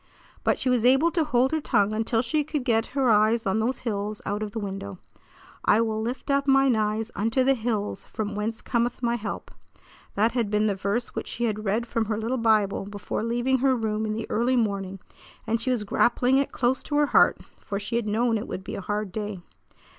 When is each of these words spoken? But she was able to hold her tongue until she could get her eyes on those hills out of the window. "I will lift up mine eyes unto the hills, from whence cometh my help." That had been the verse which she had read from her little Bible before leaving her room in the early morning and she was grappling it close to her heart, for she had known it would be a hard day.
But 0.43 0.57
she 0.57 0.67
was 0.67 0.83
able 0.83 1.11
to 1.11 1.23
hold 1.23 1.51
her 1.51 1.61
tongue 1.61 1.93
until 1.93 2.23
she 2.23 2.43
could 2.43 2.63
get 2.65 2.87
her 2.97 3.11
eyes 3.11 3.45
on 3.45 3.59
those 3.59 3.81
hills 3.85 4.19
out 4.25 4.41
of 4.41 4.49
the 4.51 4.57
window. 4.57 4.97
"I 5.63 5.79
will 5.81 6.01
lift 6.01 6.31
up 6.31 6.47
mine 6.47 6.75
eyes 6.75 7.11
unto 7.13 7.43
the 7.43 7.53
hills, 7.53 8.05
from 8.05 8.33
whence 8.33 8.63
cometh 8.63 9.03
my 9.03 9.13
help." 9.15 9.51
That 10.15 10.31
had 10.31 10.49
been 10.49 10.65
the 10.65 10.73
verse 10.73 11.09
which 11.09 11.27
she 11.27 11.43
had 11.43 11.65
read 11.65 11.85
from 11.85 12.05
her 12.05 12.17
little 12.17 12.39
Bible 12.39 12.87
before 12.87 13.21
leaving 13.21 13.59
her 13.59 13.75
room 13.75 14.07
in 14.07 14.13
the 14.15 14.25
early 14.31 14.55
morning 14.55 14.99
and 15.45 15.61
she 15.61 15.69
was 15.69 15.83
grappling 15.83 16.37
it 16.37 16.51
close 16.51 16.81
to 16.81 16.95
her 16.95 17.05
heart, 17.05 17.37
for 17.59 17.79
she 17.79 17.95
had 17.97 18.07
known 18.07 18.39
it 18.39 18.47
would 18.47 18.63
be 18.63 18.73
a 18.73 18.81
hard 18.81 19.11
day. 19.11 19.43